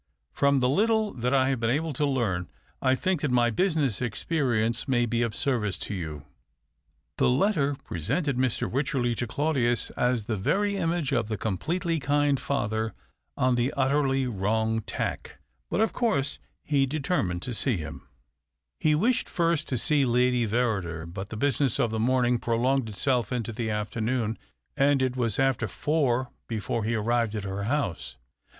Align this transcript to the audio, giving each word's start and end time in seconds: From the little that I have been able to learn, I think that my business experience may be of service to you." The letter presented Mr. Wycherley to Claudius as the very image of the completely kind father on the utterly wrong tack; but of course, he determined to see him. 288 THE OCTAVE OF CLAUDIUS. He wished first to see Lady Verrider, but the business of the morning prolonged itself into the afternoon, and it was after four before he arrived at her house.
From 0.31 0.61
the 0.61 0.67
little 0.67 1.13
that 1.13 1.31
I 1.31 1.49
have 1.49 1.59
been 1.59 1.69
able 1.69 1.93
to 1.93 2.07
learn, 2.07 2.49
I 2.81 2.95
think 2.95 3.21
that 3.21 3.29
my 3.29 3.51
business 3.51 4.01
experience 4.01 4.87
may 4.87 5.05
be 5.05 5.21
of 5.21 5.35
service 5.35 5.77
to 5.77 5.93
you." 5.93 6.25
The 7.19 7.29
letter 7.29 7.75
presented 7.83 8.35
Mr. 8.35 8.67
Wycherley 8.67 9.13
to 9.13 9.27
Claudius 9.27 9.91
as 9.91 10.25
the 10.25 10.37
very 10.37 10.75
image 10.75 11.13
of 11.13 11.27
the 11.27 11.37
completely 11.37 11.99
kind 11.99 12.39
father 12.39 12.95
on 13.37 13.53
the 13.53 13.71
utterly 13.77 14.25
wrong 14.25 14.81
tack; 14.81 15.37
but 15.69 15.81
of 15.81 15.93
course, 15.93 16.39
he 16.63 16.87
determined 16.87 17.43
to 17.43 17.53
see 17.53 17.77
him. 17.77 18.07
288 18.81 18.81
THE 18.81 18.87
OCTAVE 18.87 18.87
OF 18.87 18.87
CLAUDIUS. 18.87 18.89
He 18.89 19.07
wished 19.07 19.29
first 19.61 19.67
to 19.67 19.77
see 19.77 20.05
Lady 20.05 20.47
Verrider, 20.47 21.05
but 21.05 21.29
the 21.29 21.37
business 21.37 21.79
of 21.79 21.91
the 21.91 21.99
morning 21.99 22.39
prolonged 22.39 22.89
itself 22.89 23.31
into 23.31 23.51
the 23.53 23.69
afternoon, 23.69 24.39
and 24.75 24.99
it 24.99 25.15
was 25.15 25.37
after 25.37 25.67
four 25.67 26.31
before 26.47 26.85
he 26.85 26.95
arrived 26.95 27.35
at 27.35 27.43
her 27.43 27.65
house. 27.65 28.15